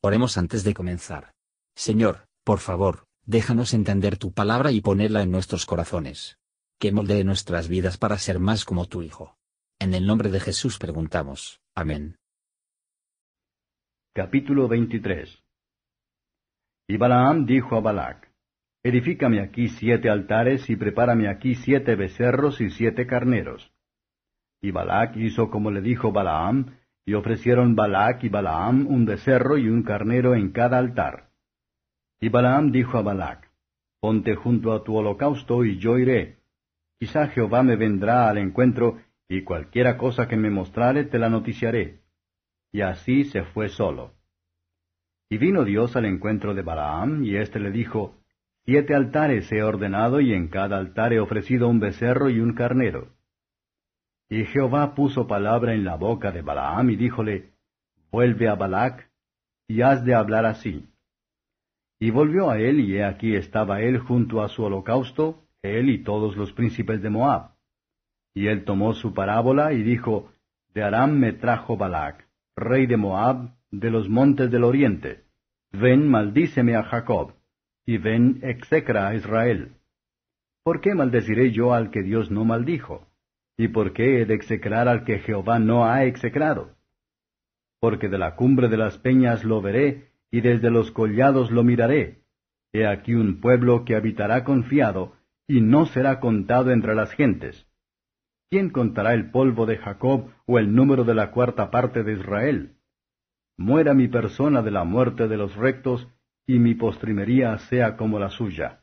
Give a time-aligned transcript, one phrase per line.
[0.00, 1.32] Oremos antes de comenzar.
[1.74, 6.38] Señor, por favor, déjanos entender tu palabra y ponerla en nuestros corazones.
[6.78, 9.36] Que moldee nuestras vidas para ser más como tu Hijo.
[9.80, 11.60] En el nombre de Jesús preguntamos.
[11.74, 12.16] Amén.
[14.14, 15.42] Capítulo 23
[16.86, 18.32] Y Balaam dijo a Balac,
[18.84, 23.72] Edifícame aquí siete altares y prepárame aquí siete becerros y siete carneros.
[24.62, 29.66] Y Balac hizo como le dijo Balaam, y ofrecieron Balac y Balaam un becerro y
[29.66, 31.30] un carnero en cada altar.
[32.20, 33.50] Y Balaam dijo a Balac,
[33.98, 36.36] Ponte junto a tu holocausto y yo iré.
[37.00, 42.02] Quizá Jehová me vendrá al encuentro, y cualquiera cosa que me mostrare te la noticiaré.
[42.72, 44.12] Y así se fue solo.
[45.30, 48.18] Y vino Dios al encuentro de Balaam, y éste le dijo,
[48.66, 53.14] Siete altares he ordenado, y en cada altar he ofrecido un becerro y un carnero.
[54.30, 57.52] Y Jehová puso palabra en la boca de Balaam y díjole,
[58.10, 59.10] Vuelve a Balac,
[59.66, 60.86] y has de hablar así.
[61.98, 66.04] Y volvió a él, y he aquí estaba él junto a su holocausto, él y
[66.04, 67.54] todos los príncipes de Moab.
[68.34, 70.30] Y él tomó su parábola y dijo,
[70.74, 75.24] De Aram me trajo Balac, rey de Moab, de los montes del oriente.
[75.72, 77.34] Ven, maldíceme a Jacob,
[77.84, 79.74] y ven, execra a Israel.
[80.62, 83.07] ¿Por qué maldeciré yo al que Dios no maldijo?
[83.58, 86.76] ¿Y por qué he de execrar al que Jehová no ha execrado?
[87.80, 92.22] Porque de la cumbre de las peñas lo veré, y desde los collados lo miraré.
[92.72, 95.16] He aquí un pueblo que habitará confiado,
[95.48, 97.66] y no será contado entre las gentes.
[98.48, 102.76] ¿Quién contará el polvo de Jacob o el número de la cuarta parte de Israel?
[103.56, 106.08] Muera mi persona de la muerte de los rectos,
[106.46, 108.82] y mi postrimería sea como la suya.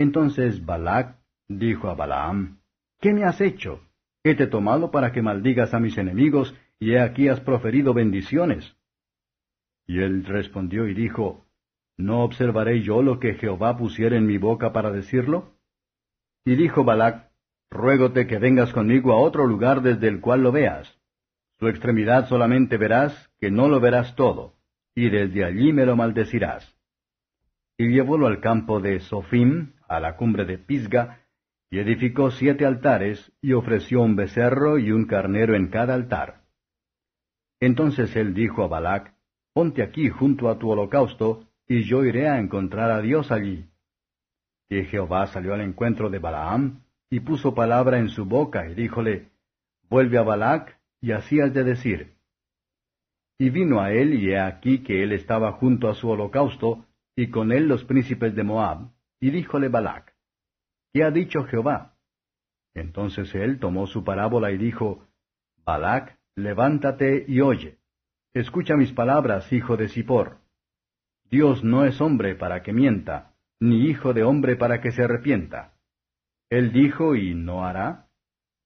[0.00, 2.58] Entonces Balac dijo a Balaam,
[3.00, 3.80] ¿Qué me has hecho?
[4.24, 8.76] He te tomado para que maldigas a mis enemigos, y he aquí has proferido bendiciones.
[9.86, 11.46] Y él respondió y dijo,
[11.96, 15.54] ¿No observaré yo lo que Jehová pusiera en mi boca para decirlo?
[16.44, 17.30] Y dijo Balac,
[17.70, 20.98] Ruégote que vengas conmigo a otro lugar desde el cual lo veas.
[21.58, 24.54] Su extremidad solamente verás, que no lo verás todo,
[24.94, 26.76] y desde allí me lo maldecirás.
[27.76, 31.26] Y llevólo al campo de Sofim, a la cumbre de Pisga,
[31.70, 36.42] y edificó siete altares, y ofreció un becerro y un carnero en cada altar.
[37.60, 39.14] Entonces él dijo a Balac,
[39.52, 43.68] Ponte aquí junto a tu holocausto, y yo iré a encontrar a Dios allí.
[44.70, 49.30] Y Jehová salió al encuentro de Balaam, y puso palabra en su boca, y díjole,
[49.90, 52.14] Vuelve a Balac, y así has de decir.
[53.38, 56.86] Y vino a él, y he aquí que él estaba junto a su holocausto,
[57.16, 58.90] y con él los príncipes de Moab,
[59.20, 60.14] y díjole Balac,
[60.92, 61.96] ¿Qué ha dicho Jehová?
[62.74, 65.06] Entonces él tomó su parábola y dijo,
[65.64, 67.78] Balac, levántate y oye.
[68.32, 70.38] Escucha mis palabras, hijo de Sipor.
[71.30, 75.74] Dios no es hombre para que mienta, ni hijo de hombre para que se arrepienta.
[76.50, 78.08] Él dijo y no hará.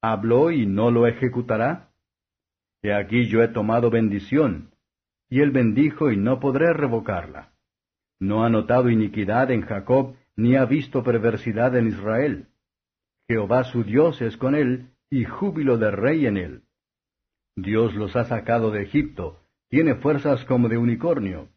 [0.01, 1.91] Habló y no lo ejecutará.
[2.83, 4.75] He aquí yo he tomado bendición,
[5.29, 7.53] y él bendijo y no podré revocarla.
[8.21, 12.49] No ha notado iniquidad en Jacob, ni ha visto perversidad en Israel.
[13.29, 16.63] Jehová su Dios es con él, y júbilo de rey en él.
[17.57, 21.49] Dios los ha sacado de Egipto, tiene fuerzas como de unicornio.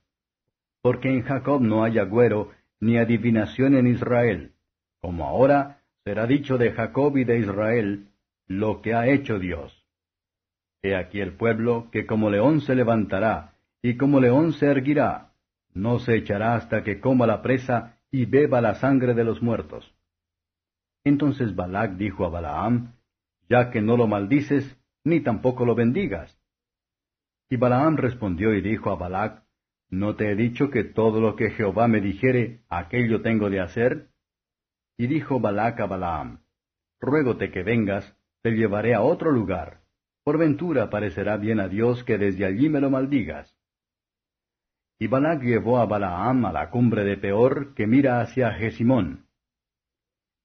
[0.81, 4.51] Porque en Jacob no hay agüero, ni adivinación en Israel.
[5.01, 8.09] Como ahora será dicho de Jacob y de Israel,
[8.47, 9.85] lo que ha hecho Dios.
[10.83, 15.31] He aquí el pueblo que como león se levantará, y como león se erguirá,
[15.73, 19.93] no se echará hasta que coma la presa y beba la sangre de los muertos.
[21.03, 22.93] Entonces Balac dijo a Balaam,
[23.49, 24.63] Ya que no lo maldices,
[25.03, 26.39] ni tampoco lo bendigas.
[27.49, 29.43] Y Balaam respondió y dijo a Balac,
[29.89, 34.07] ¿No te he dicho que todo lo que Jehová me dijere, aquello tengo de hacer?
[34.97, 36.39] Y dijo Balac a Balaam,
[37.01, 39.81] Ruégote que vengas, te llevaré a otro lugar.
[40.23, 43.54] Por ventura parecerá bien a Dios que desde allí me lo maldigas.
[44.97, 49.27] Y Balac llevó a Balaam a la cumbre de Peor, que mira hacia Gesimón.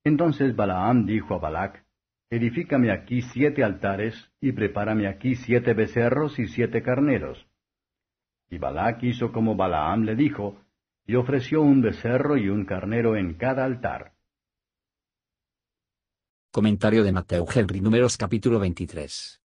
[0.04, 1.84] Entonces Balaam dijo a Balac,
[2.30, 7.46] Edifícame aquí siete altares, y prepárame aquí siete becerros y siete carneros.
[8.48, 10.60] Y Balac hizo como Balaam le dijo,
[11.06, 14.14] y ofreció un becerro y un carnero en cada altar.
[16.52, 19.40] Comentario de Mateo Henry Números capítulo 23.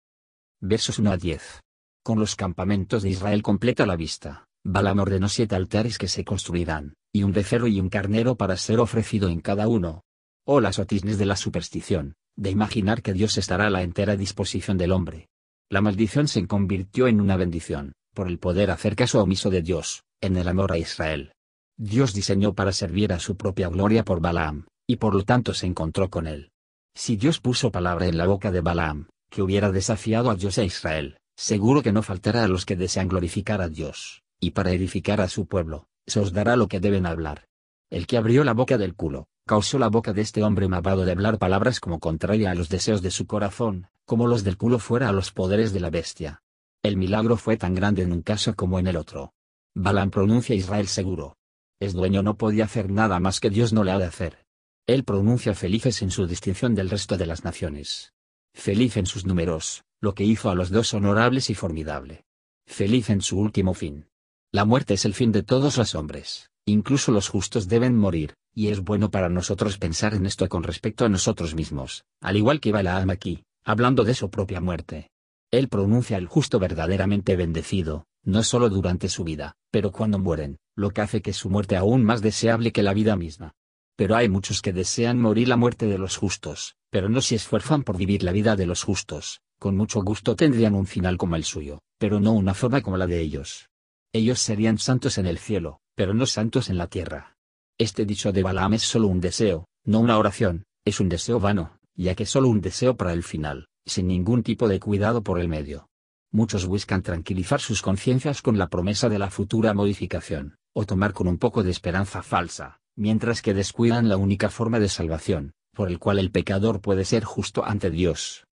[0.61, 1.61] Versos 1 a 10.
[2.01, 4.47] Con los campamentos de Israel completa la vista.
[4.65, 8.79] Balaam ordenó siete altares que se construirán, y un becerro y un carnero para ser
[8.79, 10.03] ofrecido en cada uno.
[10.45, 14.77] Oh las otisnes de la superstición, de imaginar que Dios estará a la entera disposición
[14.77, 15.27] del hombre.
[15.69, 20.03] La maldición se convirtió en una bendición, por el poder hacer caso omiso de Dios,
[20.21, 21.33] en el amor a Israel.
[21.77, 25.65] Dios diseñó para servir a su propia gloria por Balaam, y por lo tanto se
[25.65, 26.51] encontró con él.
[26.95, 30.65] Si Dios puso palabra en la boca de Balaam, que hubiera desafiado a Dios e
[30.65, 35.21] Israel, seguro que no faltará a los que desean glorificar a Dios, y para edificar
[35.21, 37.47] a su pueblo, se os dará lo que deben hablar.
[37.89, 41.11] El que abrió la boca del culo, causó la boca de este hombre malvado de
[41.11, 45.09] hablar palabras como contraria a los deseos de su corazón, como los del culo fuera
[45.09, 46.43] a los poderes de la bestia.
[46.81, 49.33] El milagro fue tan grande en un caso como en el otro.
[49.75, 51.37] Balaam pronuncia Israel seguro.
[51.79, 54.45] Es dueño no podía hacer nada más que Dios no le ha de hacer.
[54.87, 58.13] Él pronuncia felices en su distinción del resto de las naciones.
[58.53, 62.25] Feliz en sus números, lo que hizo a los dos honorables y formidable.
[62.65, 64.07] Feliz en su último fin.
[64.55, 68.67] La muerte es el fin de todos los hombres, incluso los justos deben morir, y
[68.67, 72.71] es bueno para nosotros pensar en esto con respecto a nosotros mismos, al igual que
[72.71, 75.09] Balaam aquí, hablando de su propia muerte.
[75.49, 80.91] Él pronuncia al justo verdaderamente bendecido, no solo durante su vida, pero cuando mueren, lo
[80.91, 83.55] que hace que su muerte aún más deseable que la vida misma.
[83.95, 87.81] Pero hay muchos que desean morir la muerte de los justos, pero no se esfuerzan
[87.81, 91.43] por vivir la vida de los justos, con mucho gusto tendrían un final como el
[91.43, 93.71] suyo, pero no una forma como la de ellos.
[94.15, 97.35] Ellos serían santos en el cielo, pero no santos en la tierra.
[97.79, 101.79] Este dicho de Balaam es solo un deseo, no una oración, es un deseo vano,
[101.95, 105.47] ya que solo un deseo para el final, sin ningún tipo de cuidado por el
[105.47, 105.87] medio.
[106.31, 111.27] Muchos buscan tranquilizar sus conciencias con la promesa de la futura modificación, o tomar con
[111.27, 115.97] un poco de esperanza falsa, mientras que descuidan la única forma de salvación, por el
[115.97, 118.45] cual el pecador puede ser justo ante Dios.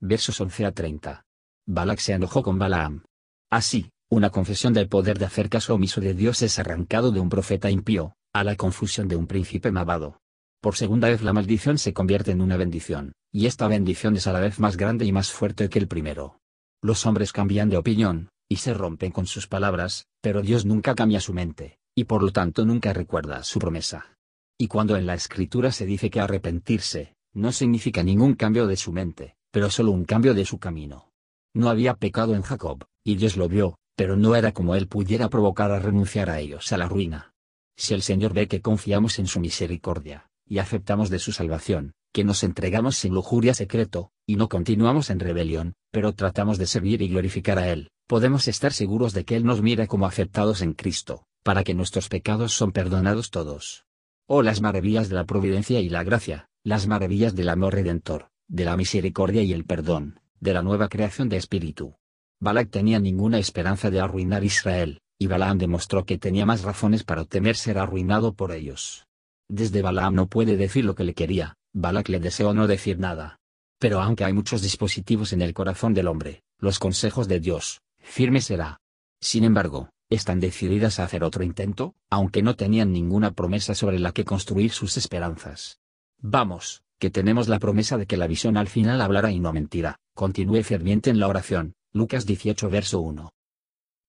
[0.00, 1.24] Versos 11 a 30.
[1.66, 3.04] Balak se enojó con Balaam.
[3.50, 7.28] Así, una confesión del poder de hacer caso omiso de Dios es arrancado de un
[7.28, 10.20] profeta impío, a la confusión de un príncipe malvado.
[10.62, 14.32] Por segunda vez la maldición se convierte en una bendición, y esta bendición es a
[14.32, 16.40] la vez más grande y más fuerte que el primero.
[16.82, 21.20] Los hombres cambian de opinión, y se rompen con sus palabras, pero Dios nunca cambia
[21.20, 24.16] su mente, y por lo tanto nunca recuerda su promesa.
[24.56, 28.90] Y cuando en la escritura se dice que arrepentirse, no significa ningún cambio de su
[28.90, 31.10] mente, pero solo un cambio de su camino.
[31.54, 35.28] No había pecado en Jacob, y Dios lo vio, pero no era como él pudiera
[35.28, 37.34] provocar a renunciar a ellos a la ruina.
[37.76, 42.22] Si el Señor ve que confiamos en su misericordia, y aceptamos de su salvación, que
[42.22, 47.08] nos entregamos sin lujuria secreto, y no continuamos en rebelión, pero tratamos de servir y
[47.08, 51.24] glorificar a Él, podemos estar seguros de que Él nos mira como aceptados en Cristo,
[51.42, 53.84] para que nuestros pecados son perdonados todos.
[54.28, 58.64] Oh las maravillas de la providencia y la gracia, las maravillas del amor redentor, de
[58.64, 61.96] la misericordia y el perdón, de la nueva creación de espíritu,
[62.40, 67.24] Balak tenía ninguna esperanza de arruinar Israel, y Balaam demostró que tenía más razones para
[67.24, 69.06] temer ser arruinado por ellos.
[69.48, 73.40] Desde Balaam no puede decir lo que le quería, Balak le deseó no decir nada.
[73.80, 78.40] Pero aunque hay muchos dispositivos en el corazón del hombre, los consejos de Dios, firme
[78.40, 78.78] será.
[79.20, 84.12] Sin embargo, están decididas a hacer otro intento, aunque no tenían ninguna promesa sobre la
[84.12, 85.80] que construir sus esperanzas.
[86.20, 89.98] Vamos, que tenemos la promesa de que la visión al final hablará y no mentirá,
[90.14, 93.30] continúe ferviente en la oración, Lucas 18 verso 1.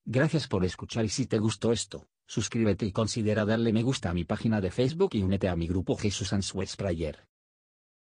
[0.05, 4.13] Gracias por escuchar y si te gustó esto, suscríbete y considera darle me gusta a
[4.13, 7.25] mi página de Facebook y únete a mi grupo Jesús Answers Prayer.